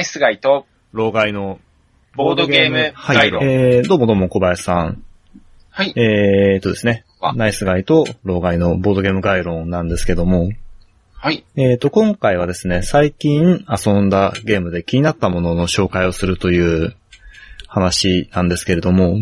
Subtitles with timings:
[0.00, 1.60] ナイスガイと、老害の、
[2.16, 3.16] ボードゲームはい。
[3.16, 3.38] ガイド。
[3.42, 5.04] えー、どうもどうも小林さん。
[5.68, 5.92] はい。
[5.94, 7.34] えーとですねあ。
[7.34, 10.52] ナイスガイと老害のボードゲーム概論なんですけども、
[11.12, 11.44] はい。
[11.54, 16.96] えーと、今回はですね、最近遊んだゲームで気になったものの紹介をするという
[17.68, 19.18] 話なんですけれども、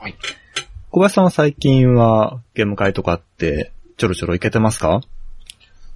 [0.00, 0.14] はい。
[0.88, 5.02] 小林さんは最近はゲーム会とかってちょろちょろ行けてますか？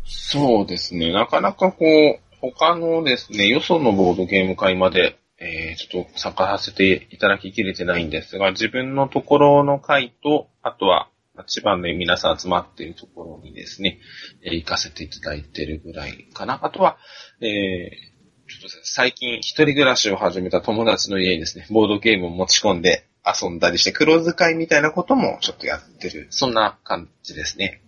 [0.04, 1.14] そうですね。
[1.14, 11.08] なかなかこう、他のですね、よそのボードゲーム会まで、えー、ちょっと参加させていただききれてないんですが、自分のところの会と、あとは、
[11.46, 13.98] 千葉で皆さん集まっているところにですね、
[14.42, 16.58] えー行かせていただいてるぐらいかな。
[16.62, 16.96] あとは、
[17.40, 26.28] えー、ちょっと最近一人暮らしを始めた友達の家にですね、ボードゲームを持ち込んで遊んだりして、黒使いみたいなこともちょっとやってる。
[26.30, 27.82] そんな感じですね。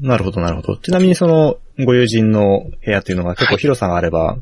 [0.00, 0.76] なるほど、なるほど。
[0.76, 4.38] ちなみにその、ご友人の部屋っていうのが結構広さがあれば、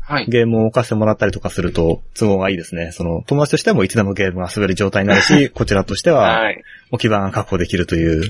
[0.00, 0.26] はい。
[0.26, 2.90] ゲームを置かせてもらったりとかすると都合がいいですね。
[2.90, 6.62] その、友達としてもいつでもゲームが遊べる状態になるし、 こちらとしてははい。
[6.90, 8.28] 置き場が確保できるという、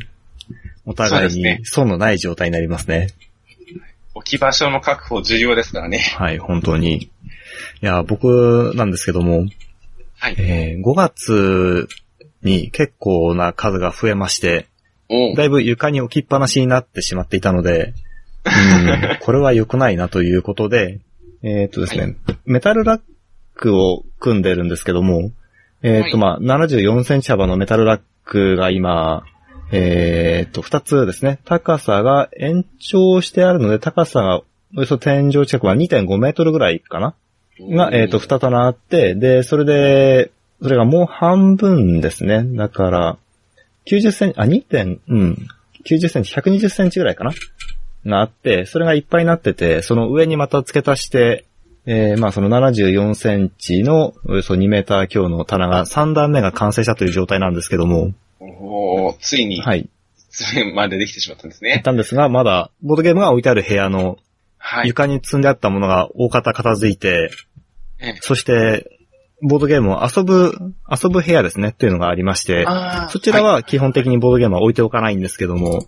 [0.84, 3.08] お互いそうですねに損のない状態になりますね。
[4.14, 5.98] 置き場所の確保重要ですからね。
[5.98, 6.96] はい、本当に。
[6.96, 7.10] い
[7.80, 9.46] や、僕なんですけども、
[10.18, 10.34] はい。
[10.38, 11.88] えー5月
[12.42, 14.66] に結構な数が増えまして、
[15.36, 17.94] だいぶ床に置きっぱなしになってしまっていたので、
[18.44, 21.00] うん、これは良くないなということで、
[21.42, 23.00] えーっとですね、はいメタルラッ
[23.54, 25.30] クを組んでるんですけども、
[25.82, 29.24] えーっと、まあ、74センチ幅のメタルラックが今、
[29.72, 34.42] えーっと、2つですね、高さが延長してあるので、高さが
[34.76, 37.14] およそ天井近くは2.5メートルぐらいかな？
[37.60, 40.30] が、えっ、と、二棚あって、で、それで、
[40.62, 42.44] それがもう半分ですね。
[42.44, 43.18] だから、
[43.86, 45.48] 90センチ、あ、2点、うん、
[45.84, 47.32] 90センチ、120センチぐらいかな？
[48.06, 51.44] があって、それがいっぱいになってて、その上にまた付け足して、
[51.86, 59.88] えー、まあその74センチのおよそ2メーター強の棚が3段目が完成したという状態なんですけども、おーついに、はい。
[60.30, 61.82] それまでできてしまったんですやっね。
[61.82, 64.18] たんですが、まだ、ボードゲームが置いてある部屋の
[64.58, 64.88] はい。
[64.88, 67.30] 床に積んであったものが大方片付いて、
[67.98, 68.99] ええそして、
[69.42, 72.66] ボードゲームを遊ぶ、遊ぶ部屋ですねっていうのがありまして、
[73.10, 75.86] そちらは基本的にボードゲームは置いておかないんですけども、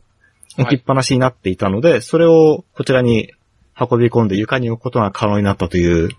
[0.58, 3.32] 置きっぱなしになっていたので、それをこちらに
[3.78, 6.10] 運び込んで床に置くことが可能になったという、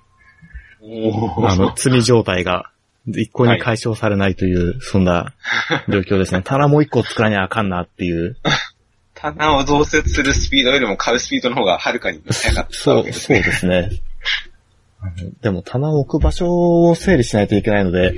[0.81, 2.71] おあの、ー積み状態が
[3.07, 5.33] 一向に解消されないという、そんな
[5.89, 6.41] 状況ですね。
[6.43, 8.37] 棚もう一個作らにゃあかんなっていう。
[9.15, 13.43] 棚を増設するスピードよりも買うスピードの方がはるかに速かったそう、そうね。
[13.43, 13.89] ですね。
[15.41, 18.15] でも棚を置く場所を整理しないといけないので、う。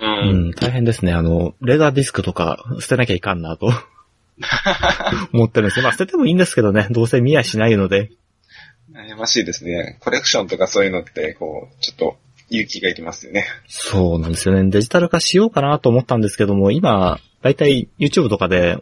[0.00, 1.12] うんん、大変ですね。
[1.12, 3.72] あの、レーダーディスクとか捨てなきゃいかんなと
[5.32, 5.82] 思ってるんですよ。
[5.82, 8.10] まあ捨ててもいいんですけどね、どうせ見やしないので。
[8.92, 9.98] 悩ましいですね。
[10.00, 12.16] コレクションとかそういうのって、こう、ちょっと
[12.50, 13.46] 勇気がいりますよね。
[13.66, 14.70] そうなんですよね。
[14.70, 18.78] デジタル化しようかなと思ったんですけども、今、だいたい YouTube とかで、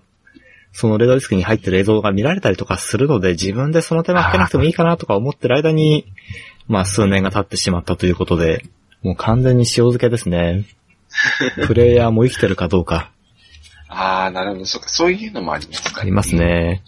[0.73, 6.07] そのレーダーディスクに入ってる映像が見られたりとかするので、自分でその手間かけなくてもいいかなとか思ってる間に、
[6.69, 8.65] まあ数年が経ってしまったということで、
[9.03, 10.65] もう完全に塩漬けですね。
[11.67, 13.11] プレイヤーも生きてるかどうか、
[13.89, 14.67] あー、なるほど。
[14.67, 16.35] そうか、そういうのもありますかあります。
[16.35, 16.83] ね。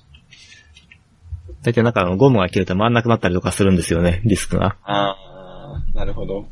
[1.63, 4.77] 大体なんかゴムが切れて回んなくなったりとかするんですよね、ディスクが。
[4.85, 6.47] あー、なるほど。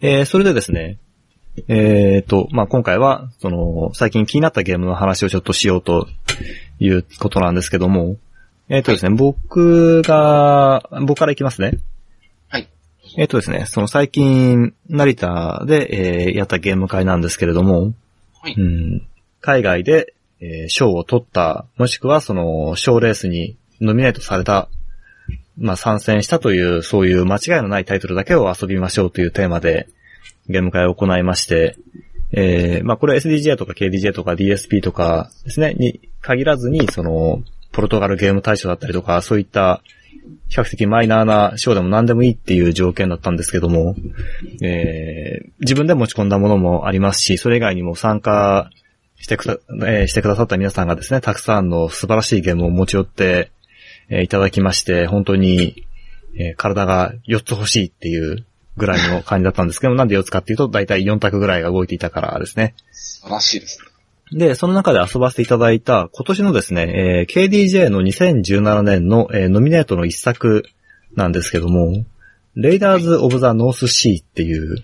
[0.00, 0.98] えー、それでですね、
[1.68, 6.08] えーと、まあ、今回は、その、最近気になったゲームの話をちょっとしようと
[6.80, 8.16] いうことなんですけども、
[8.68, 11.78] えーとですね、僕が、僕からいきますね。
[12.48, 12.68] はい。
[13.18, 17.92] えーとですね、その最近、成田で、えーやったゲーム会なんですけれども、
[18.40, 18.54] はい。
[18.56, 19.06] うん、
[19.42, 24.68] 海外で、えー賞を取った、もしくはその、賞レースにノミネートされた、
[25.58, 29.88] まあ、参戦したという、そういう間違いのないタイトルだけを遊びましょうというテーマで、
[30.48, 31.76] ゲーム会を行いまして、
[32.32, 37.42] えー、まあ、これ SDJ とか KDJ とか DSP とかですね、に限らずに、その、
[37.74, 39.82] ポルトガルゲーム大賞だったりとか、そういった、
[40.48, 43.94] 比較的マイナーな賞でも何でもいいっていう条件だったんですけども、
[44.62, 48.70] えー自分で持ち込んだものもありますし、それ以外にも参加
[49.16, 53.50] してくだ、えーしてくださった皆さんがですね、たくさんの素晴らしいゲームを持ち寄って、
[54.08, 55.86] えーいただきまして、本当に、
[56.36, 58.46] えー体が4つ欲しいっていう
[58.76, 62.74] ぐらいの感じだったんですけども、なんで4つかっていうと、だいたい4択ぐらいが動いていたからですね。
[62.92, 63.93] 素晴らしいですね。
[64.34, 70.64] で、その中で遊ばせていただいた今年のですね、えー KDJ の2017年の、えーノミネートの一作
[71.14, 72.04] なんですけども、
[72.56, 74.76] Raiders of the North Sea っていう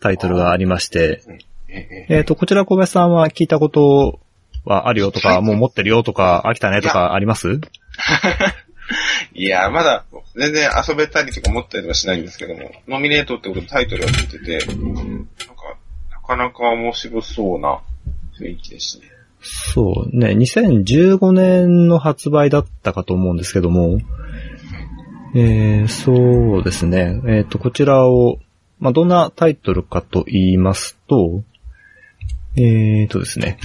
[0.00, 1.22] タイトルがありまして、
[1.68, 4.20] えええっ、と、こちら小林さんは聞いたこと
[4.64, 7.60] はあるよとか、もう持ってるよとか、飽きたねとかあります？
[9.34, 10.04] いや、まだ
[10.36, 15.76] 全然遊べたりとか思ったりとかしないんですけども、ノミネートってことでタイトルは出てて、なんか、
[16.10, 17.80] なかなか面白そうな
[18.40, 19.06] 雰囲気ですね。
[19.42, 23.98] そうね、2015年の発売だったかと思うんですけども、
[25.34, 27.20] えー、そうですね。
[27.26, 28.38] えっ、と、こちらを、
[28.80, 31.42] まあ、どんなタイトルかと言いますと、
[32.56, 33.58] えーとですね。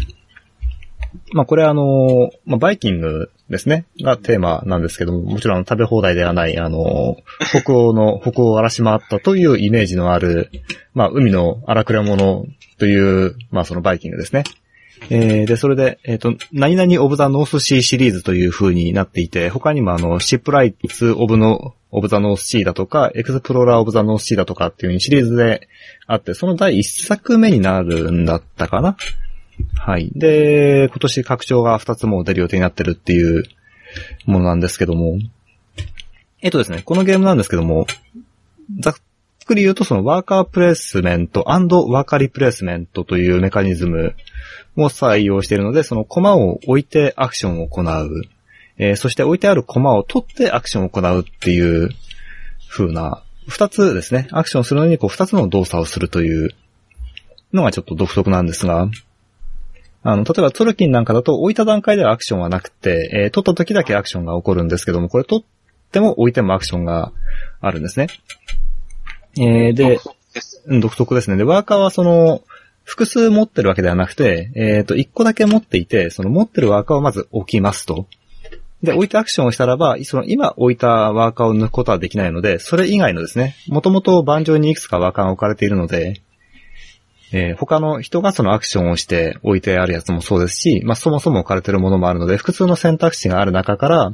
[1.34, 10.50] まあ、これあの、まあ、バイキングですね、がテーマなんですけども、もちろん食べ放題ではない、あの、北欧の、 北欧を荒らし回ったというイメージのある、
[10.94, 12.46] まあ、海の荒くれ者
[12.78, 14.44] という、まあ、そのバイキングですね。
[15.10, 23.92] えー、で、それで、えっ、ー、と、何々 of the North Sea シリーズという風になっていて、他にもあの、 Shipwrights of の、 of the North Sea だとか、 Explorers of
[23.92, 25.68] the North Sea だとかっていう風にシリーズで
[26.08, 28.98] あって、その第一作目になるんだったかな
[29.76, 30.12] はい。
[30.14, 33.44] で、今年拡張が2つも出る予定になってるっていう
[34.26, 35.18] ものなんですけども、
[36.42, 37.88] えっとですね、このゲームなんですけども、
[38.80, 38.96] ざっ
[39.46, 44.16] くり言うとそのワーカープレイスメントワーカーリプレイスメントというメカニズム
[44.78, 48.24] を採用しているので、そのコマを置いてアクションを行う。
[48.78, 51.90] えー、そして置いてあるコマを取ってアクションを行うっていう
[52.70, 54.28] 風な、二つですね。
[54.32, 56.50] アクションするのにこう二つの動作をするという
[57.54, 58.90] のがちょっと独特なんですが、
[60.04, 65.46] あの、例えばトルキンなんかだと置いた段階ではアクションはなくて、えー、取った時だけアクションが起こるんですけども、これ取っ
[65.92, 67.12] ても置いてもアクションが
[67.62, 68.08] あるんですね。
[69.38, 70.00] えー、で、
[70.80, 71.38] 独特ですね。
[71.38, 72.42] で、ワーカーはその、
[72.86, 78.08] 複数持ってるわけではなくて、えっ、ー、と、一個だけ持っていて、その持ってるワーカーをまず置きますと。
[78.84, 86.22] で、置いてアクションをしたらば、その今置いたワーカーを抜くことはできないので、それ以外のですね、もともと盤上にいくつかワーカーが置かれているので、
[87.32, 94.14] えー、他の人がそのアクションをして置いてあるやつもそうですし、まあ、そもそも置かれているものもあるので、複数の選択肢がある中から、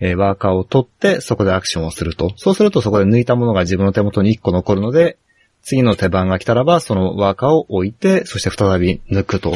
[0.00, 2.32] えー、ワーカーを取って、そこでアクションをすると。
[2.36, 5.18] そうするとそこで抜いたものが自分の手元に1個残るので、
[5.68, 9.50] 次の手番が来たらば、そのワーカーを置いて、そして再び抜くと。
[9.50, 9.54] っ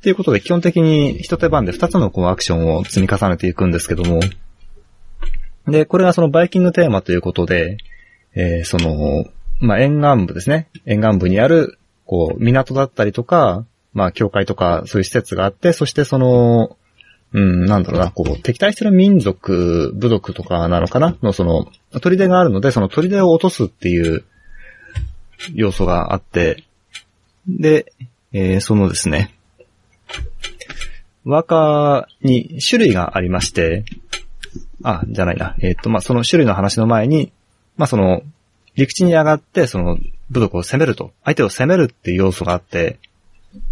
[0.00, 4.20] ていうことで、基本的に一手番で二つのこうアクションを積み重ねていくんですけども。
[5.66, 7.78] で、これがそのバイキングテーマということで、
[8.36, 9.24] えー、その、
[9.58, 10.68] まあ、沿岸部ですね。
[10.86, 13.64] 沿岸部にある、こう、港だったりとか、
[13.94, 16.76] まあ、教会とか、そういう施設があって、そしてその、
[17.32, 21.16] うん、なんだろうな、こう、敵対してる民族、部族とかなのかな？
[21.22, 21.66] の、その、
[22.00, 24.22] 砦があるので、その砦を落とすっていう、
[25.54, 26.64] 要素があって、
[27.48, 27.92] で、
[28.32, 29.34] えー、そのですね、
[31.24, 33.84] ワーカーに種類がありまして、
[34.82, 35.56] あ、じゃないな。
[35.60, 37.32] えっ、ー、と、まあ、その種類の話の前に、
[37.76, 38.22] まあ、その、
[38.76, 39.98] 陸地に上がって、その、
[40.30, 41.12] 部族を攻めると。
[41.24, 42.98] 相手を攻めるっていう要素があって、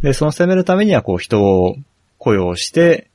[0.02, 1.76] で、その攻めるためには、こう、人を
[2.19, 3.08] 雇用して、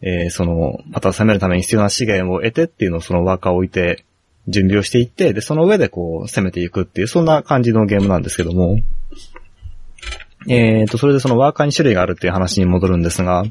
[0.00, 4.04] えー、その、また攻めるために必要な資源を得てっていうのをそのワーカーを置いて
[4.48, 8.78] 準備をしていって、で、その上でこう、攻めていくっていう、そんな感じのゲームなんですけども、
[10.48, 13.44] えっ、ー、と、それでそのワーカーに種類があるっていう話に戻るんですが、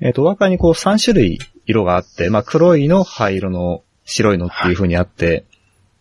[0.00, 5.44] えっ、ー、と、ワーカーにこう3種類色があって、まあ、黒いの、灰色の、白いのっていう風にあって、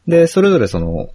[0.08, 1.10] で、それぞれその、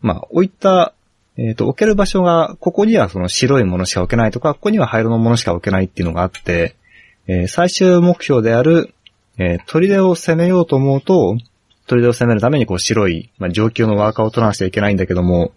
[0.00, 0.94] まあ、置いた、
[1.36, 6.76] えっ、ー、と、置ける場所が、ここにはその白いものしか置けないとか、ここには灰色のものしか置けないっていうのがあって、
[7.26, 8.94] えー、最終目標である、
[9.38, 11.36] えー、砦を攻めようと思うと、
[11.96, 15.52] 砦を攻めるためにこう白い、まあ、上級のワーカーを取らなきゃいけないんだけども、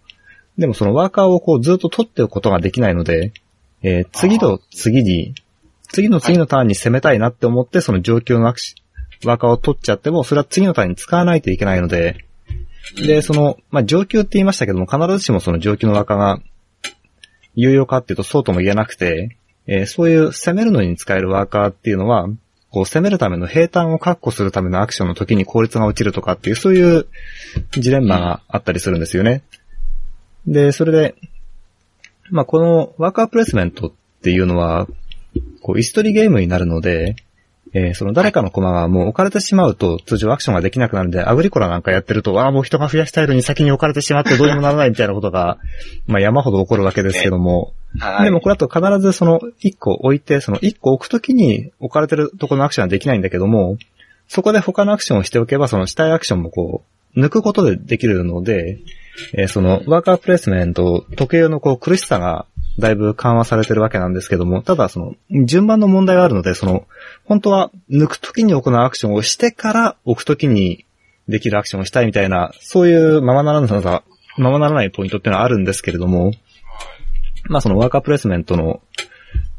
[0.57, 3.33] でもそのワーカーをこうずっと取っておくことができないので、
[3.81, 5.35] えー、次と次に、
[5.91, 12.25] 次の次のターンに攻めたいなって思って、その上級のワーカーを取っちゃっても、それは次のターンに使わないといけないので、
[12.95, 16.39] で、その、まあ、上級って言いましたけども、必ずしもその上級のワーカーが
[17.55, 19.37] 有用かっていうとそうとも言えなくて、
[19.67, 22.27] えー、そういう攻めるのに使えるワーカーっていうのは、
[22.73, 27.05] こう攻めるための平坦を確保するためのアクションの時に効率が落ちるとかっていう、そういう
[27.69, 29.43] ジレンマがあったりするんですよね。
[30.47, 31.15] で、それで、
[32.31, 33.91] まあ、このワーカープレスメントっ
[34.23, 34.87] ていうのは、
[35.61, 37.15] こう、イストリゲームになるので、
[37.73, 45.57] えー、その誰かのコマがもう置かれてしまうと通常アクションができなくなるんで、アグリコラなんかやってると、ああ、もう人が増やしたいのに先に置かれてしまってどうにもならないみたいなことが、
[46.05, 47.73] まあ山ほど起こるわけですけども、
[48.23, 53.77] でもこれだと必ずその1個置いて、その1個置くときに置かれてるところのアクションはできないんだけども、
[54.27, 56.83] そこで他のアクションをしておけば、その死体アクションもこ
[57.15, 58.79] う、抜くことでできるので、
[59.33, 62.47] えー、そのワーカープレイスメント特有のこう苦しさが
[62.79, 65.15] だいぶ緩和されてるわけなんですけども、ただその、
[65.45, 66.87] 順番の問題があるので、その、
[67.25, 70.85] 本当は抜くときに行うアクションをしてから置くときに
[71.27, 73.83] できるアクションをしたいみたいな、そういうままならない、
[74.37, 76.31] ままならないポイントっていうのはあるんですけれども、
[77.45, 78.81] まあそのワーカープレスメントの、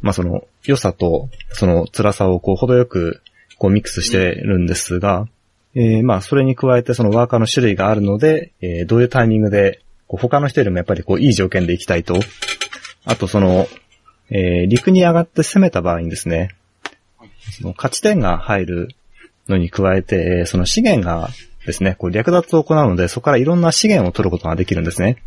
[0.00, 3.22] まあその良さとその辛さをこう程よく
[3.58, 5.28] こうミックスしてるんですが、
[5.74, 12.14] えーまあ、それに加えてそのワーカーの種類があるので、えーどういうタイミングで、こう他の人よりもやっぱりこう、いい条件で行きたいと。
[13.04, 13.66] あとその、
[14.30, 16.50] えー陸に上がって攻めた場合にですね、
[17.58, 18.88] その勝ち点が入る
[19.48, 21.28] のに加えて、えーその資源が
[21.66, 25.22] ですね、こう略奪を行うので、そこからいろんな資源を取ることができるんですね。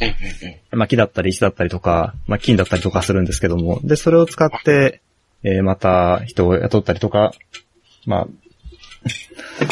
[0.00, 5.00] ええええまあ、木だったり石だったりとか、まあ、金だったりとかするんですけども、で、それを使って、
[5.42, 7.32] えーまた人を雇ったりとか、
[8.06, 9.08] まあ、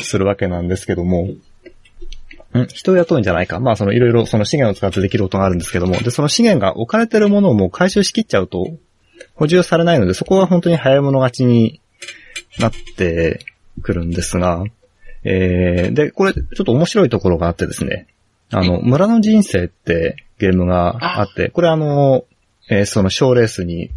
[0.03, 1.29] するわけなんですけども、
[2.63, 3.61] ん人を雇うんじゃないか。
[3.61, 8.67] まあ、そのいろいろその資源を使ってできることがあるんですけども、で、その資源が置かれてるものをもう回収しきっちゃうと、
[9.35, 11.81] 補充されないので、そこは本当に早い者勝ちに
[12.59, 13.41] なって
[13.83, 14.65] くるんですが、
[15.25, 18.07] えー、で、これ、ちょっと面白いところがあってですね、
[18.51, 21.25] あの、村の人生ってゲームがあ。
[21.25, 22.25] って、これあの、
[22.69, 23.91] えーその賞レースに、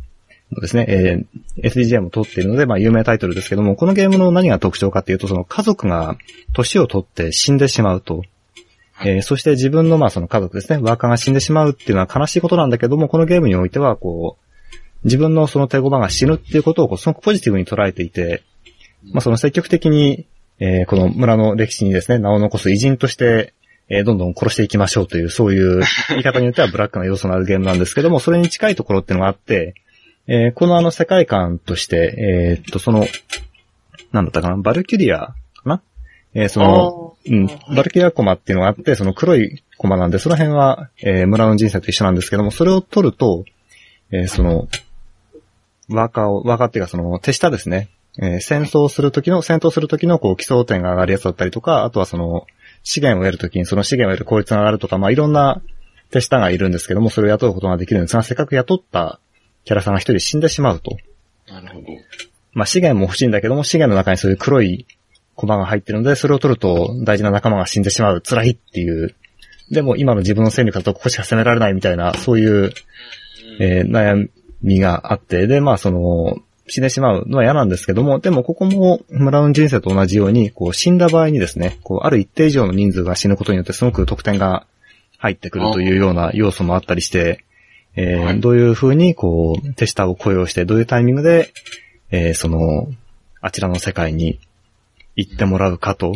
[0.61, 6.17] ですね、えー SDGM を取っているので、まあ有名タイトルですけども、このゲームの何が特徴かっていうと、その家族が
[6.53, 8.23] 年を取って死んでしまうと、
[9.03, 14.45] えーそして自分のまあその家族ですね、ワーカーが死んでしまうっていうのは悲しいことなんだけども、このゲームにおいては、こう、
[15.05, 18.43] 自分のその手駒が死ぬっていうことをこうすごくポジティブに捉えていて、
[19.11, 20.27] まあその積極的に、
[20.59, 23.53] えーこの村の歴史にですね、名を残す偉人として、
[23.87, 29.75] えーどんどん殺していきましょうという、そういう言い方によってはブラックな要素のあるゲームなんですけども、それに近いところっていうのがあって、
[30.27, 33.07] えーこのあの世界観として、えーっと、その、
[34.11, 35.33] なんだったかな、バルキュリア
[36.33, 43.45] えーその、うん、バルキアコマっていうのがあって、その黒いコマなんで、その辺は、えー村の人生と一緒なんですけども、それを取ると、
[44.11, 44.67] えーその、
[45.89, 47.89] ワーカーを、ワーカーっていうかその手下ですね。
[48.21, 52.45] えー戦争するときの、戦闘するときのこう基礎点が上がるやつだったりとか、あとはその、
[52.83, 55.61] 資源を得るときにその資源を得る効率が上がるとか、まあいろんな
[56.11, 59.19] 手下がいるんですけども、それを雇うことができるんですが、せっかく雇った
[59.65, 60.97] キャラさんが一人死んでしまうと。
[61.47, 61.87] なるほど。
[62.53, 64.87] まあ資源も欲しいんだけども、資源の中にそういう黒い
[65.39, 68.19] コマが入ってるので、それを取ると大事な仲間が死んでしまう。
[68.19, 69.15] 辛いっていう。
[69.71, 72.73] でも今の自分の戦力だとここしか攻められないみたいな、そういう、
[73.61, 74.27] えー悩
[74.61, 84.67] みがあって、で、まあその、死んでしまうのは嫌なんですけども、でもここも村の人生と同じように、こう死んだ場合にですね、こうある一定以上の人数が死ぬことによってすごく得点が
[85.17, 87.45] 入ってくるというような要素もあったりして、
[87.95, 88.41] えーはい。
[88.41, 91.53] どういう風にこう手下を雇用して、どういうタイミングで、
[92.11, 92.87] えーその、
[93.39, 94.39] あちらの世界に
[95.19, 96.13] 行ってもらうかと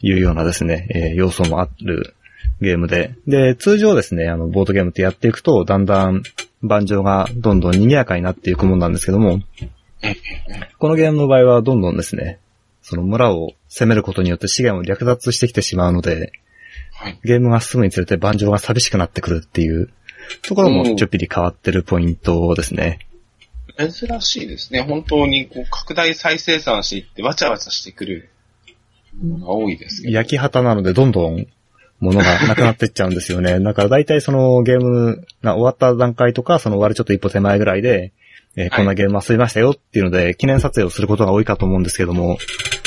[0.00, 2.14] いうようなですね、えー要素もある
[2.60, 3.14] ゲームで。
[3.26, 6.22] で、通常ですね、あの、ボードゲームってやっていくと、だんだん
[6.62, 9.40] 盤上がどんどん賑やかになっていくもんなんですけども、
[10.02, 10.16] ええ
[10.78, 12.38] このゲームの場合はどんどんですね、
[12.82, 16.32] その村を攻めることによって資源を略奪してきてしまうので、
[16.94, 17.18] はい。
[17.22, 19.90] ゲームが進むにつれて盤上が寂しくなってくるっていう
[20.42, 22.98] ところもちょっぴり変わってるポイントですね。
[23.78, 24.82] 珍しいですね。
[24.82, 28.30] 本当にこう拡大再生産していってわちゃわちゃしてくる
[29.22, 30.14] のが多いですけど。
[30.14, 31.46] 焼き旗なのでどんどん
[32.00, 33.58] 物がなくなってっちゃうんですよね。
[33.62, 38.12] だから大体そのゲームが終わった段階とか、その終わるちょっと一歩手前ぐらいで、
[38.56, 42.38] えーこんなゲーム遊びましたよっていうので、記念撮影をすることが多いかと思うんですけども、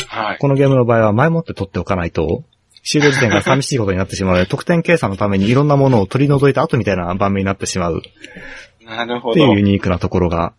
[0.08, 0.38] はい。
[0.40, 2.44] このゲームの場合は前もって取っておかないと、
[2.84, 8.02] 終了時点が寂しいことになってしまうので、得点計算のためにいろんなものを取り除いた後みたいな盤面になってしまう
[8.86, 9.32] なるほど。
[9.32, 10.54] っていうユニークなところが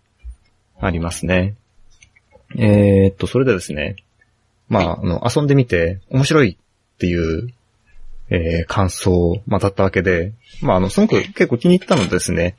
[0.82, 1.54] ありますね。
[2.56, 3.96] えーっと、それでですね、
[4.68, 7.52] まあ、あの、遊んでみて面白いっていう、
[8.30, 12.56] えー感想、まあ、だったわけで、まあ、あの、すごく結構気に入ったのですね、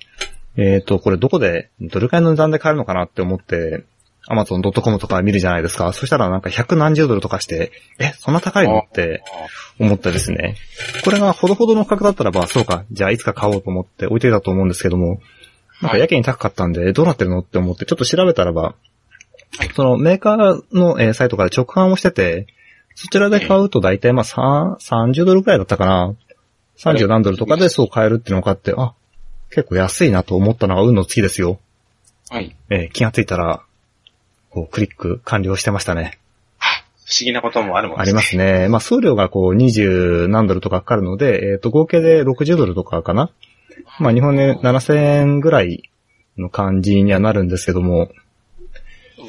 [0.56, 3.84] えーっと、これどこで、どれくらいの値段で買えるのかなって思って、
[4.30, 5.92] Amazon.com とか見るじゃないですか。
[5.92, 9.22] そしたらなんか100何十ドルとかして、え、そんな高いのって
[9.80, 10.56] 思ってですね。
[11.04, 15.20] これがほどほどの価格だったらば、そうか、じゃあいつか買おうと思って置いてたと思うんですけども、
[15.84, 17.40] なんかやけに高かったんで、どうなってるの？
[17.40, 18.76] って思ってちょっと調べたらば、
[19.76, 22.48] そのメーカーの、えーサイトから直販をしてて、
[22.96, 26.16] そちらで買うと大体まあさ30ドルくらいだったかな。
[26.78, 28.94] 30何ドルとかでそう買えるっていうのがあって、あ、
[29.50, 31.60] 結構安いなと思ったのが運の月ですよ。
[32.30, 32.56] はい。
[32.70, 33.62] えー気がついたら、
[34.50, 36.20] こうクリック完了してましたね。
[37.06, 38.70] 不思議なこともあるもんありますね。
[38.70, 43.30] まあ、送料がこう、20何ドルとかかかるので、えっ、と、合計で60ドルとかかな。
[44.00, 45.90] まあ、日本で7000円ぐらい
[46.38, 48.10] の感じにはなるんですけども、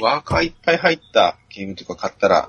[0.01, 2.49] ワーカーいっぱい入ったゲームとか買ったら、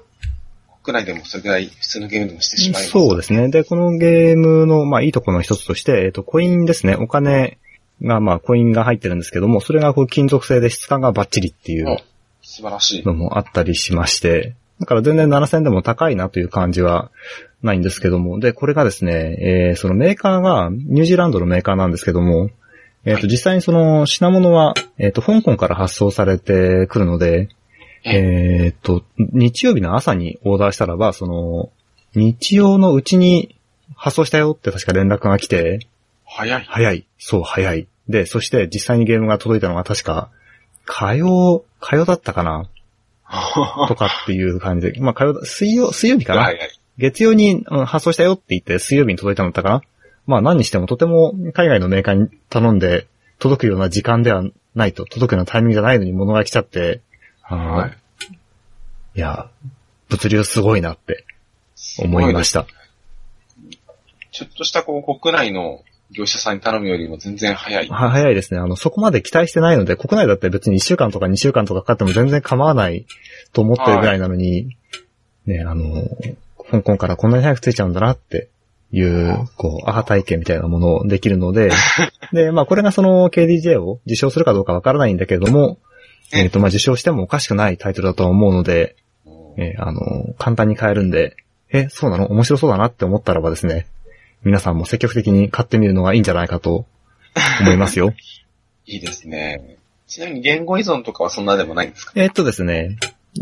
[0.83, 2.91] 国内でもそれぐらい普通のゲームでもしてしまいます。
[2.91, 3.49] そうですね。
[3.49, 6.95] で、このゲームの、まあ、いいところの一つとして、えっ、と、コインですね。
[6.95, 7.57] お金
[8.01, 11.97] が、まあ、コインが入ってるんですけども、それがこう、金属製で質感がバッチリっていうお
[12.41, 13.03] 素晴らしい。
[13.03, 17.12] のもあったりしまして、だから全然7000でも高いなという感じは
[17.63, 22.50] ないんですけども、で、これがですね、えーそのメーカーがニュージーランドのメーカーなんですけども、
[23.05, 27.50] えっ、と、実際にその品物は、えっ、と、香港から発送されてくるので、
[28.03, 31.72] えーっと、日曜日の朝にオーダーしたらば、その、
[32.15, 33.55] 日曜のうちに
[33.96, 35.88] 発送したよって確か連絡が来て、
[36.25, 36.65] 早い。
[36.67, 37.05] 早い。
[37.17, 37.88] そう、早い。
[38.10, 40.29] で、そして実際にゲームが届いたのが確か、
[40.86, 42.70] 火曜、火曜だったかな
[43.88, 46.70] とかっていう感じで、まあ火曜、水曜、水曜日かな、はいはい。
[46.98, 49.82] 月曜に、うん発送したよって言って水曜日に届いたのだったかな
[50.25, 53.08] まあ何にしてもとても海外のメーカーに頼んで
[53.39, 54.44] 届くような時間では
[54.75, 57.01] ないと、届くようなタイミングじゃないのに物が来ちゃって、
[57.41, 57.91] は
[59.15, 59.20] い。
[59.20, 59.50] い、や、
[60.10, 61.25] 物流すごいなって
[62.00, 62.65] 思いました。
[64.32, 65.84] ちょっとしたこう国内の
[66.15, 67.88] 業者さんに頼むよりも全然早い。
[67.89, 68.60] は早いですね。
[68.60, 73.05] あの、そこまで期待してないので、国内だって別に1週間とか2週間とかかかっても全然構わない
[73.53, 74.77] と思ってるぐらいなのに、
[75.45, 76.07] ね、あの、
[76.72, 78.50] 香港からこんなに早く着いちゃうんだなって
[78.91, 81.72] いう、こう、アハ体験みたいなものをできるので、
[82.34, 85.77] で、まあこれがその KDJ を受賞するかどうかわからないんだけれども、
[86.34, 88.95] えええっ、と、まあ受賞してもおかしくないタイトルだと思うので、
[89.57, 91.36] えーあの、簡単に買えるんで、
[91.72, 92.27] え、そうなの？
[92.27, 93.86] 面白そうだなって思ったらばですね、
[94.45, 96.85] 皆さんも積極的に買ってみるのがいいんじゃないかと
[97.61, 98.13] 思いますよ。
[98.85, 99.77] いいですね。
[100.07, 102.13] ちなみに言語依存とかはそんなでもないんですか？
[102.15, 102.97] えーっとですね、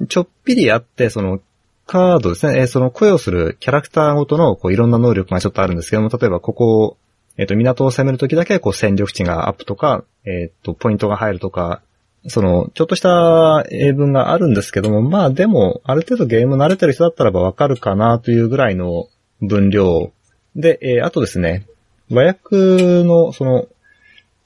[0.07, 1.41] ちょっぴりあって、その、
[1.85, 6.97] カードですね、えーその声をするキャラクターごとの、こう、いろんな能力がちょっとあるんですけども、例えばここ、
[7.37, 11.81] えーっと、港を攻めるときだけ、こう、戦力値がアップとか、えーっと、ポイントが入るとか、
[12.27, 19.09] その、ちょっとした英文があるんですけども、まあでも、ある程度ゲーム慣れてる人だったらばわかるかなというぐらいの
[19.41, 20.13] 分量。
[20.55, 21.65] で、えーあとですね、
[22.11, 23.67] 和訳の、その、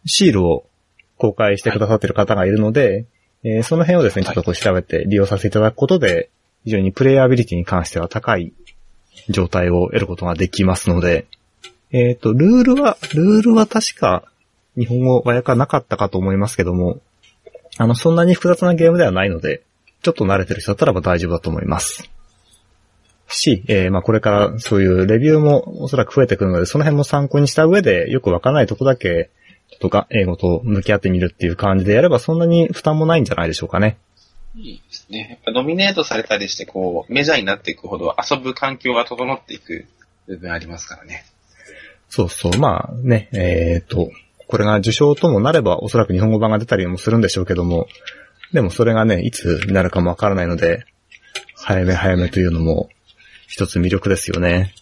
[0.06, 0.66] シールを
[1.18, 3.06] 公開してくださってる方がいるので、
[3.44, 6.30] えーその辺をですね、ちょっとこう調べて利用させていただくことで、
[6.64, 8.54] 非常にプレイアビリティに関しては高い
[9.30, 11.26] 状態を得ることができますので、
[11.92, 14.26] えっ、と、ルールは、ルールは確か
[14.78, 17.00] 日本語和訳はなかったかと思いますけども、
[17.78, 19.64] あの、そんなに複雑なゲームではないので、
[20.02, 22.10] ちょっと慣れてる人だったらば大丈夫だと思います。
[23.28, 29.30] し、えーまあこれからそういうレビューもおそらく増えてくるので、その辺も参考にした上で、よくわからないとこだけ、
[29.80, 33.98] とが英語と向き合ってみるっていう感じでやればそんなに負担もないんじゃないでしょうかね。
[34.56, 35.28] いいですね。
[35.30, 39.86] やっぱノミネートされたりして、こう、メジャーになっていくほど遊ぶ環境が整っていく
[40.26, 41.26] 部分ありますからね。
[42.10, 42.58] そうそう。
[42.58, 44.10] まあね、えっ、と、
[44.48, 47.88] これが受賞ともなればおそらく日本語版が出たりもするんでしょうけども、
[48.54, 50.86] でもそれがね、いつになるかもわからないので、
[51.56, 52.90] 早め早めというのも
[53.48, 54.74] 一つ魅力ですよね。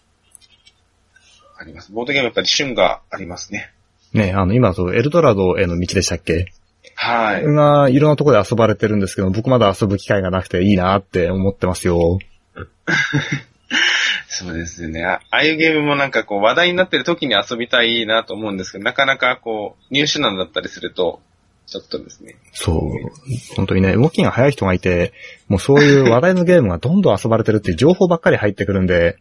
[1.57, 1.91] あります。
[1.91, 3.71] ボードゲームやっぱり旬がありますね。
[4.13, 6.51] ね、あの今だとエルドラドへの道でしたっけ？
[6.95, 7.43] はい。
[7.43, 12.19] が、いろんなところで遊ばれてるんですけど、僕まだ遊ぶ機会がなくていいなって思ってますよ。
[14.27, 15.03] そうですよね。
[15.03, 21.21] あああいうゲームもなんかこう話題になってる時に遊びたいなと思うんですけど、なかなかこう、入手難だったりすると、
[21.67, 22.35] ちょっとですね。
[22.53, 23.55] そう。
[23.55, 25.13] 本当にね、動きが速い人がいて、
[25.47, 29.17] もうそういう話題のゲームがどんどん遊ばれてるっていう情報ばっかり入ってくるんで、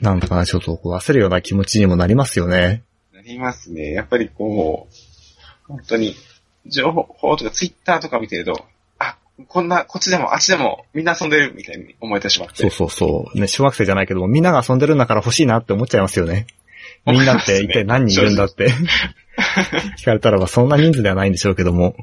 [0.00, 2.84] なんだかな、ちょっとこう焦るような気持ちにもなりますよね。
[3.12, 3.92] なりますね。
[3.92, 4.94] やっぱりこう、
[5.66, 6.14] 本当に、
[6.66, 8.64] 情報とかツイッターとか見てると、
[8.98, 9.16] あ、
[9.48, 12.56] こんな、こっちでもあっちでもみんな遊んでるみたいに思えてしまって。
[12.56, 13.40] そうそうそう。
[13.40, 16.46] ね、小学生じゃないけども、みんなが遊んでるんだから欲しいなって思っちゃいますよね。
[17.12, 18.68] みんなって一体何人いるんだって。
[19.98, 21.94] 聞かれたらばそんな人数ではないんでしょうけども。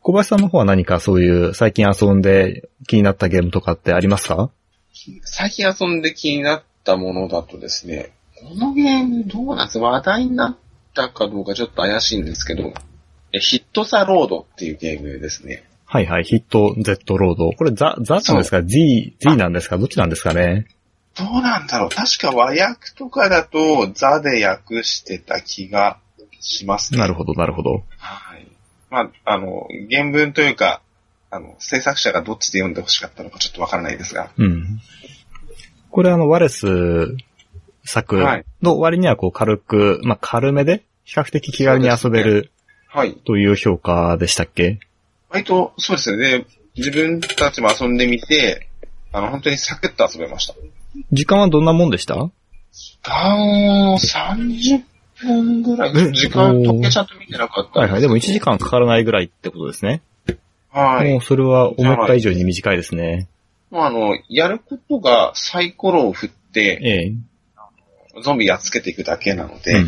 [0.00, 4.50] 小林さんの方は何かそういう最近遊んで気になったゲームとかってありますか？
[5.24, 8.10] 最近遊んで気になったものだとですね、
[8.48, 10.56] このゲームどうなんです話題になっ
[10.94, 12.74] たかどうかちょっと怪しいんですけど、
[13.32, 15.62] えヒットザロードっていうゲームですね。
[15.86, 17.52] はいはい、ヒット Z ロード。
[17.52, 19.78] これザ、ザなんですか ?Z、Z なんですか？
[19.78, 20.66] どっちなんですかね？
[21.14, 25.98] どうなんだろう確か和訳とかだとザで訳してた気が
[26.40, 26.98] しますね。
[26.98, 27.84] なるほど、なるほど。
[27.98, 28.46] はい。
[28.90, 30.80] まあ、あの、原文というか、
[31.30, 34.32] あの、制作者がどっちで読んで欲しかったのかちょっとわからないですが。
[34.36, 34.80] うん。
[35.90, 36.66] これあの、ワレス
[37.84, 42.50] 作はいの割にはこう軽く、まあ、軽めで、比較的気軽に遊べる
[42.88, 43.14] はい。
[43.24, 44.78] という評価でしたっけ？
[45.30, 46.46] 割と、そうですよね。
[46.76, 48.68] 自分たちも遊んでみて、
[49.12, 50.54] あの、本当にサクッと遊べました。
[51.12, 52.14] 時間はどんなもんでした？
[52.72, 54.82] 時間を30
[55.20, 55.92] 分ぐらい。
[55.94, 57.80] え時間、時計ちゃんと見てなかった。
[57.80, 58.00] はいはい。
[58.00, 60.02] でも1時間かからないぐらいってことですね。
[60.70, 61.10] はい。
[61.10, 63.28] もうそれは思った以上に短いですね。
[63.70, 67.14] もうあの、やることがサイコロを振って、
[68.14, 68.22] ええ。
[68.22, 69.86] ゾンビやっつけていくだけなので、うん。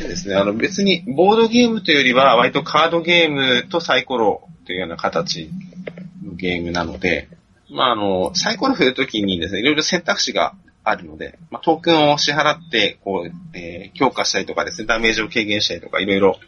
[0.00, 5.50] でですね、あの別にボードゲームというよりは割とカードゲームとサイコロというような形
[6.24, 7.28] のゲームなので、
[7.70, 16.38] まああの、サイコロ振るときにですね、いろいろ選択肢があるので、まあ、トークンを支払って、こう、えー強化したりとかですね、ダメージを軽減したりとか、いろいろ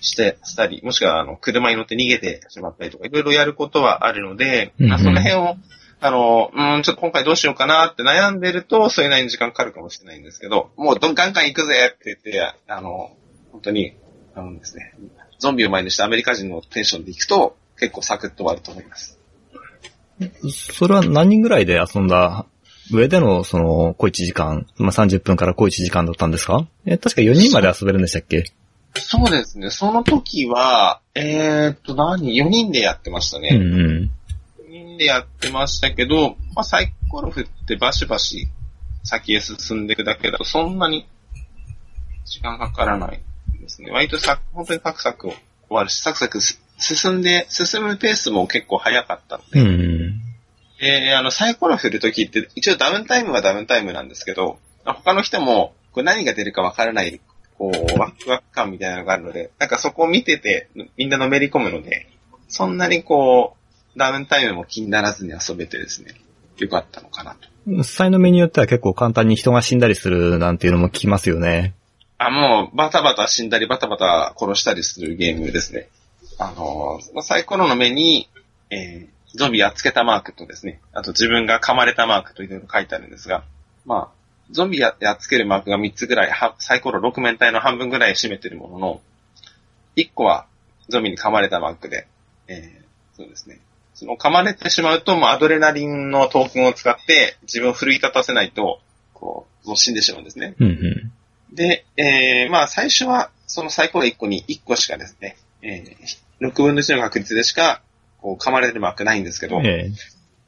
[0.00, 5.56] して、したり、もしくは、あの、車に乗って逃げてしまったりとか、いろいろやることはあるので、うんうんまあその辺を、
[6.00, 13.16] あの、うん、ちょっと今回どうしようかなって悩んでると、それなりに時間かかるかもしれないんですけど、もうどんガンガン行くぜって言って、あの、
[13.52, 13.96] 本当に、
[14.34, 14.94] あのですね、
[15.38, 19.13] ゾンビを前にしてアメリカ人のテンションで行くと、結構サクッと終わると思います。
[20.50, 22.46] それは何人ぐらいで遊んだ
[22.92, 26.68] 上での、その、小1時間、まあ、30分から小1時間だったんですか？
[26.86, 28.44] え、確か4人まで遊べるんでしたっけ？
[28.96, 33.48] そうですね、その時は、えー、っと、何 ?4 人でやってましたね。
[33.52, 34.10] うんうん。
[34.70, 38.48] 4人でやってましたけど、まあ、サイコロ振ってバシバシ
[39.02, 41.08] 先へ進んでいくだけだと、そんなに
[42.24, 43.20] 時間かからない
[43.60, 43.90] ですね。
[43.90, 45.36] 割とさ、本当にサクサク終
[45.70, 50.20] わるし、サクサクす進んで、進むペースも結構早かったので、うんうん。
[50.78, 57.20] で、あの、サイコロ振るときって、一応ダウンタイムはダウンタイムなんですけど、他の人も、これ何が出るかわからない、
[57.56, 62.08] こう、ワクワク感みたいなのがあるので、なんかそこを見てて、みんなのめり込むので、
[62.48, 63.56] そんなにこ
[63.96, 66.14] う、ダウンタイムも気にならずに遊べてですね、
[66.58, 67.48] よかったのかなと。
[67.66, 71.74] 実際のメニューっては結構簡単に人が死んだりするなんていうのも聞きますよね。
[72.18, 75.88] あ、もう、バタバタ死んだり、バタバタ殺したりするゲームですね。
[76.38, 78.28] あのー、サイコロの目に、
[78.70, 83.44] えー、ゾンビやっつけたマークとですね、あと自分が噛まれたマークといろいろ書いてあるんですが、
[83.84, 89.00] まあ、ゾンビややっつけるマークが3つぐらい、はサイコロ6面体の半分ぐらい占めてるものの、
[89.96, 90.46] 1個は
[90.88, 92.06] ゾンビに噛まれたマークで、
[92.48, 93.60] えー、そうですね。
[93.94, 98.80] その噛まれてしまうと、もうアドレナリンのトークンを使って自分を奮い立たせないと、
[99.12, 100.54] こう、もう死んでしまうんですね。
[100.58, 100.70] うんう
[101.52, 101.54] ん。
[101.54, 107.82] で、えー、まあ最初は、そのサイコロ1個に1個しかですね、えー、6分の1の確率でしか、
[108.20, 109.92] こう、噛まれるマークないんですけど、ええ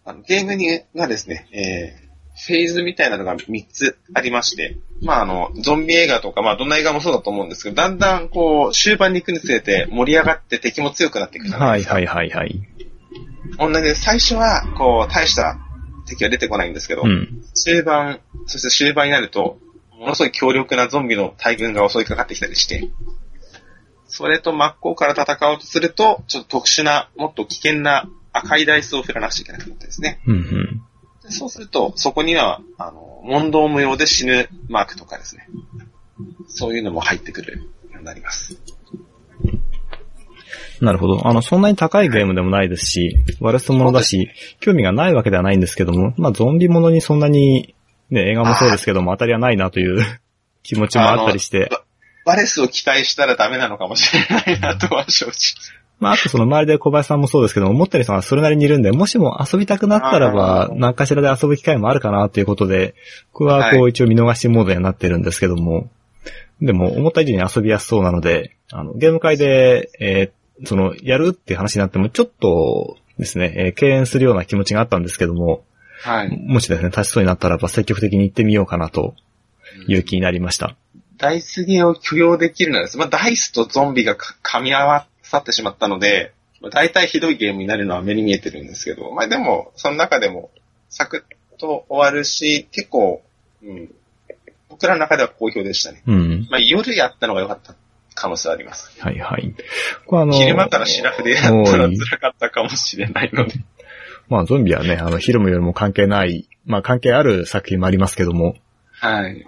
[0.09, 2.07] あのゲームにがですね、えー、
[2.47, 11.95] フェーズみたいなのが3つありまして、まああの、ゾンビ映画とか、まあどんな映画もそうだと思うんですけど、だんだんこう、終盤に行くにつれて盛り上がって敵も強くなっていくじゃないですか。
[11.95, 12.61] はいはいはいはい。
[13.59, 15.59] 同じで、最初は、こう、大した
[16.07, 17.43] 敵は出てこないんですけど、うん。
[17.65, 19.59] 中盤、そして終盤になると、
[19.99, 22.89] ものすごい強力なゾンビの大群が襲いかかってきたりして、
[24.09, 30.21] それと真っ向から戦おうとすると、ちょっと特殊な、もっと危険な赤いダイスを振らなくちゃいけなくなってですね。
[30.27, 30.83] うんうん。
[31.23, 35.49] でそうすると、そこには、あの、問答無用で死ぬマークとかですね。
[36.49, 37.65] そういうのも入ってくるよ
[37.97, 38.61] うになります。
[40.81, 41.27] なるほど。
[41.27, 47.75] あの、そんなに高いゲームでもないですし、悪スものだし、興味がないわけではないんですけども、まあ、ゾンビものにそんなに、
[48.11, 50.05] ね、映画もそうですけども、当たりはないなという
[50.63, 51.71] 気持ちもあったりして、
[52.27, 55.33] バレスを期待したらダメなのかもしれないなとは正直。
[55.99, 62.95] まあ、あとその周りで小林さんもそうですけども、思ったりさんはそれなりにいるんで、もしも遊びたくなったらば何かしらで遊ぶ機会もあるかなということで、
[63.33, 65.89] 僕はこはう一応見逃しモードにはなってるんですけども、
[66.61, 75.65] でも思った以上に遊びやすそうなので、あの、ゲーム会で、えーその、やるっていう話になっても、ちょっとですね、えー敬遠するような気持ちがあったんですけども、
[76.03, 76.31] はい。
[76.31, 79.15] もしですね、立ちそうになったらば積極的に行ってみようかなと
[79.87, 80.77] いう気になりました。
[81.17, 82.99] ダイスゲーを許容できるのです。
[82.99, 90.51] まあ、ダイスとゾンビがか噛み合わさってしまったので、まあ、大体ひどいゲームになるのは目に見えてるんですけど、まあでも、その中でも、
[90.89, 93.23] サクッと終わるし、結構、
[93.63, 93.91] うん、
[94.69, 96.03] 僕らの中では好評でしたね。
[96.07, 96.47] うん。
[96.51, 97.75] まあ、夜やったのが良かった
[98.15, 99.01] 可能性はあります。
[99.01, 99.55] はいはい。
[100.07, 103.55] これあの昼間からシラフでやったら辛かったかもしれないので。
[104.29, 108.57] まあゾンビはね、あの、昼も夜も関係ない、まあ関係ある作品もありますけども、
[108.91, 109.47] はい。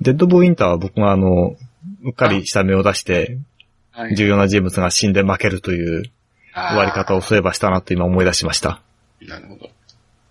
[0.00, 1.56] デッド・ボー・インターは僕があの、
[2.04, 3.38] うっかりした目を出して、
[3.90, 4.14] はい。
[4.14, 6.02] 重要な人物が死んで負けるという
[6.54, 8.82] 終わり方をそういえばしたなと今思い出しました。
[9.22, 9.70] なるほど。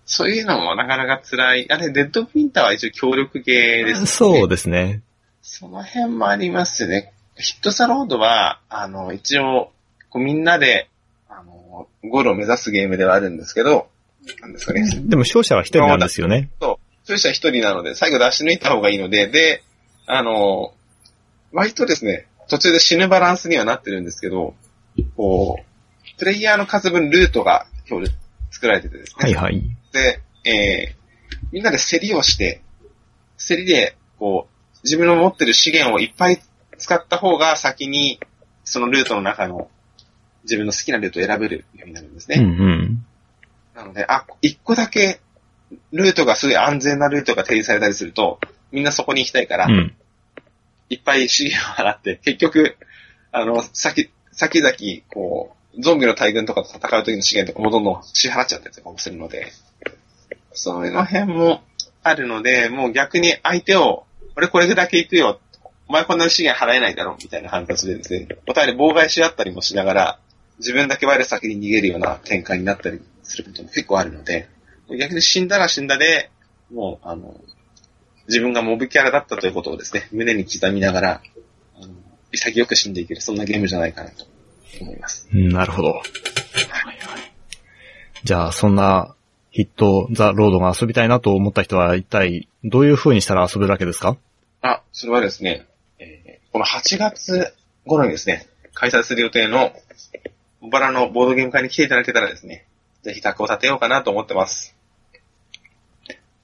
[0.04, 1.70] そういうのもなかなか辛い。
[1.70, 4.06] あれ、デッドウィンターは一応協力ゲーです、ね。
[4.06, 5.02] そうですね。
[5.42, 7.12] その辺もありますね。
[7.34, 9.72] ヒットサロードは、あの、一応、
[10.08, 10.88] こうみんなで、
[11.28, 13.88] あの、ゴールを目指すゲームではあるんですけど、
[14.40, 14.88] なんですかね。
[14.88, 16.50] でも勝者は一人なんですよね。
[16.60, 16.85] そう。
[17.06, 19.62] そうした一人なので、最後出し抜いた方がいいので、で、
[20.06, 20.74] あの、
[21.52, 24.54] 割とですね、途中で死ぬバランスにはなってるんですけど、
[25.16, 28.10] こう、プレイヤーの数分ルートが今日
[28.50, 29.22] 作られててですね。
[29.22, 29.62] はいはい。
[29.92, 30.96] で、えー、
[31.52, 32.62] みんなで競りをして、
[33.38, 36.40] 競りで、こう、自分の持ってる資源をいっぱい
[36.76, 38.18] 使った方が先に、
[38.64, 39.70] そのルートの中の
[40.42, 42.36] 自分の好きなルートを選べるようになるんですね。
[42.40, 43.06] うんうん。
[43.76, 45.20] なので、あ、一個だけ、
[45.92, 48.38] ルートがすごい安全なルートが提示されたりすると、
[48.72, 49.94] みんなそこに行きたいから、うん。
[50.88, 52.76] いっぱい資源を払って、結局、
[53.32, 54.74] あの、先、先々、
[55.12, 59.52] こう、ゾンビの大群とかと戦う時の資源とかもどんどん支払っちゃったりとかもするので、
[60.52, 61.62] その辺も
[62.02, 64.04] あるので、もう逆に相手を、
[64.36, 65.40] 俺これだけ行くよ、
[65.88, 70.18] お前こんなに資源払えないだろうみたいな感じでですね、お互いに妨害し合ったりもしながら、
[70.58, 74.48] 自分だけ我先に逃げるような展開になったりすることも結構あるので、
[74.98, 76.30] 逆に死んだら死んだで、
[76.72, 77.40] もう、あの、
[78.28, 81.22] 自分がモブキャラだったということをですね、胸に刻みながら、
[81.80, 81.92] あの
[82.32, 84.24] 潔く死んでいける、そんなゲームじゃないかなと
[84.80, 85.28] 思います。
[85.32, 85.88] うん、なるほど。
[85.88, 86.96] はいはい。
[88.24, 89.14] じゃあ、そんな
[89.50, 94.16] ヒットザ・ロードが遊びたいなと思った人は一体どういう風にしたら遊べるわけですか？
[94.62, 95.66] あ、それはですね、
[95.98, 97.52] えーこの8月
[97.84, 99.72] 頃にですね、開催する予定の、
[100.62, 102.66] 小原のボードゲーム会に来ていただけたらですね、
[103.02, 104.74] ぜひ卓を立てようかなと思ってます。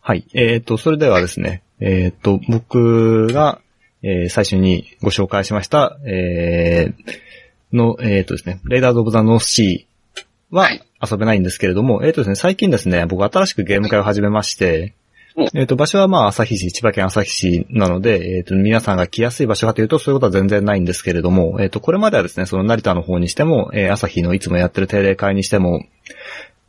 [0.04, 0.26] はい。
[0.34, 3.60] えっ、と、それではですね、えっ、と、僕が、
[4.02, 14.94] えー最初にご紹介しました、えーの、えっ、とですね、レイダーズ・オブ・ザ・ノースシーははい遊べないんですけれども、えっ、とですね、最近ですね、僕新しくゲーム会を始めまして、
[15.36, 25.86] うんえっ、と、場所はまあ、旭市、千葉県旭市なので、えっ、と、皆さんが来やすい場所かというと、そういうことは全然ないんですけれども、えっ、と、これまではですね、その成田の方にしても、えー、旭のいつもやってる定例会にしても、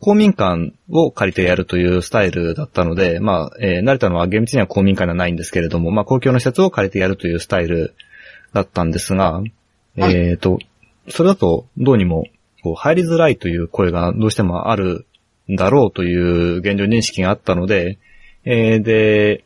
[0.04, 7.96] 公民館を借りてやるというスタイルだったので、まあ、えー、成田のは厳密には公民館ではないんですけれども、まあ、公共の施設を借りてやるというスタイル
[8.52, 10.60] だったんですが、はいえっ、と、
[11.08, 12.26] それだとどうにも、
[12.64, 15.06] こう、入りづらいという声がどうしてもある
[15.50, 17.98] んだろうという現状認識があったので、
[18.44, 19.46] えーで、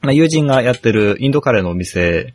[0.00, 2.32] まあ、友人がやってるインドカレーのお店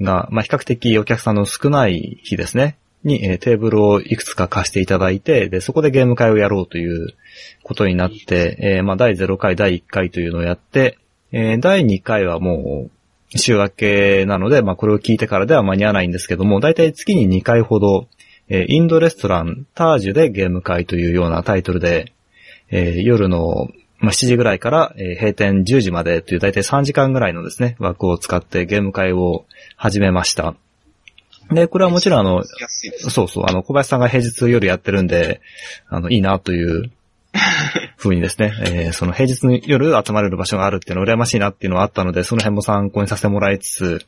[0.00, 2.76] が、まあ、比較的お客さんの少ない日ですね。
[3.04, 7.14] に、えーテーブルをいくつか貸していただいて、で、そこでゲーム会をやろうという
[7.62, 10.98] ことになって、えーまあ、第0回、第1回というのをやって、
[11.32, 12.90] えー第2回はもう、
[13.38, 18.08] 週明けなので、まあ、これを聞いてからでは間に合わないんですけども、だいたい月に2回ほど、
[18.48, 22.12] えインドレストラン、タージュでゲーム会というようなタイトルで、
[22.70, 30.54] え夜の、まあ、7時ぐらいから、え閉店10時までというだいたい3時間ぐらいのですね、枠を使ってゲーム会を始めました。
[31.50, 32.44] で、これはもちろんあの。
[33.10, 35.40] そうそう、あの、小林さんが平日夜やってるんで、
[35.88, 36.90] あの、いいなという、
[37.96, 44.06] 風にですね、えーその平日の夜集まれる場所があるっていうのは羨ましいなっていうのはあったので、その辺も参考にさせてもらいつつ、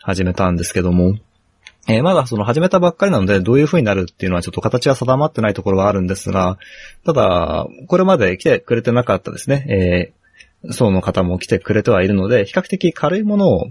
[0.00, 1.16] 始めたんですけども、
[1.88, 6.58] えーまだその始めたばっかりなので、どういう風になるっていうのはちょっと形は定まってないところはあるんですが、
[7.04, 10.24] ただ、これまで来てくれてなかったですね、えー
[10.70, 13.70] 層の方も来てくれてはいるので、比較的軽いものを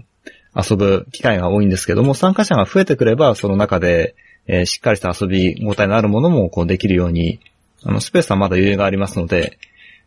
[0.56, 4.14] 遊ぶ機会が多いんですけども、参加者が増えてくれば、その中で、
[4.46, 7.40] えーしっかりした遊び応えのあるものもこうできるように、
[7.82, 9.58] あの、スペースはまだ余裕がありますので、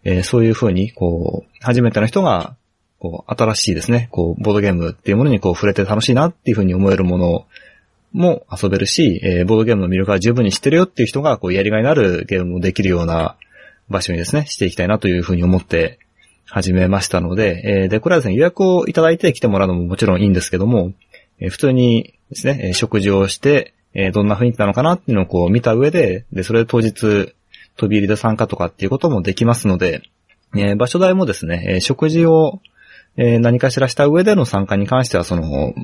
[0.03, 2.55] えーそういう風に、こう、初めての人が、
[2.99, 7.45] こう、新しいですね、こう、ボードゲームっていうものにこう、触れて楽しいなっていう風に思えるもの
[8.13, 13.35] も遊べるし、えーボードゲームの魅力は十分に知ってるよっていう人が、こう、やりがいのあるゲームもできるような
[13.89, 15.99] 場所にですね、していきたいなという風に思って
[16.49, 20.93] 始めましたので、えーで、これはですね、予約をいただいて来てもらうのももちろんいいんですけども、
[21.39, 27.33] えー普通にですね、え食事をして、えーどんな雰囲気なのかなっていうのをこう見た上で、で、それで当日、
[27.75, 30.01] 飛び入りで参加とかっていうこともできますので、
[30.55, 32.61] えー場所代もですね、えー食事を、
[33.17, 35.75] えー何かしらした上での参加に関しては、その、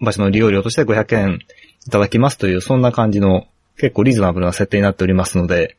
[0.00, 1.38] 場所の利用料として500円
[1.86, 3.46] いただきますという、そんな感じの
[3.78, 5.76] 結構リーズナブルな設定になっておりますので、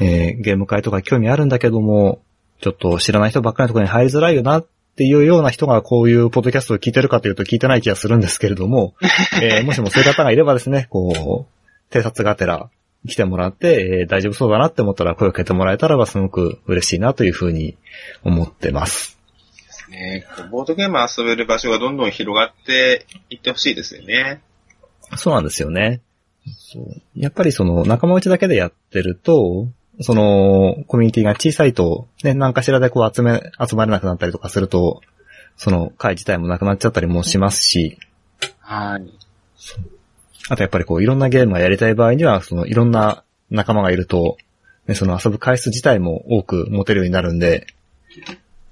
[0.00, 2.22] えーゲーム会とか興味あるんだけども、
[2.60, 4.66] ちょっと知らない人ばっかりのところに入りづらいよなっ
[4.96, 8.94] ていうような人がこういうポッドキャストを聞いてるかというと聞いてない気がするんですけれども、
[9.42, 12.68] えーもしもそういう方がいればですね、こう、偵察がてら
[13.06, 17.76] 来てもらって、えー大丈夫そうだなって思ったら声をかけてもらえたらばすごく嬉しいなというふうに
[18.24, 19.18] 思ってます。
[20.50, 24.42] ボードゲーム遊べる場所がどんどん広がっていってほしいですよね。
[25.16, 26.00] そうなんですよね。
[26.56, 29.68] そうやっぱりその仲間内だけでやってると、
[30.00, 35.00] そのコミュニティが小さいと、ね、何かしらでこう集め、集まれなくなったりとかすると、
[35.56, 37.98] その会自体もなくなっちゃったりもしますし、
[38.60, 39.12] はい。
[40.50, 44.36] あとやっぱりこういろんなゲームがやりたい場合には、そのいろんな仲間がいると、
[44.86, 47.66] ね、その遊ぶ回数自体も多く持てるようになるんで、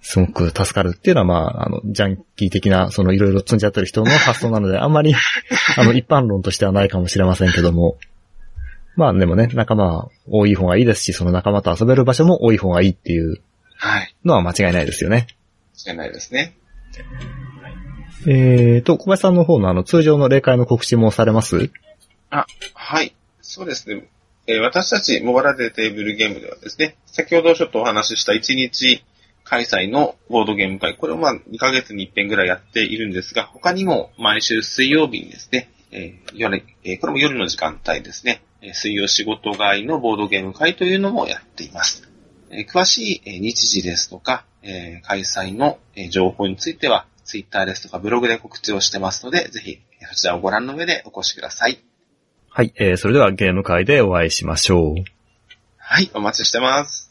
[0.00, 5.12] すごく助かるっていうのは、まあ、あの、ジャンキー的な、そのいろいろ積んじゃってる人の発想なので、あんまり、
[5.76, 7.96] あの、一般論としてはないかもしれませんけども、
[8.96, 13.40] まあでもね、仲間多い方がいいですし、その仲間と遊べる場所も多い方がいいっていう
[13.76, 14.14] はい。
[14.24, 15.26] のは間違いないですよね。
[15.86, 16.56] 間違いないですね。
[18.26, 21.70] えーと、小林さんの方のあの、通常の例会の告知もされます？
[22.74, 23.14] はい。
[23.42, 24.08] そうですね。
[24.48, 29.04] えー私たち、モバラでテーブルゲームではですね、先ほどちょっとお話しした1日
[29.44, 42.08] 開催のボードゲーム会、これをまあ2ヶ月に一遍ぐらいやっているんですが、他にも毎週水曜日にですね、えー夜、えーこれも夜の時間帯ですね、えー水曜仕事帰りのボードゲーム会というのもやっています。
[42.50, 49.78] えー詳しいえー日時ですとか、えー開催のえー情報については、ツイッターですとかブログで告知をしてますので、ぜひ
[50.10, 51.80] そちらをご覧の上でお越しください。
[52.48, 55.04] はい、えー、それではゲーム会でお会いしましょう。
[55.76, 57.04] はい、お待ちしてます。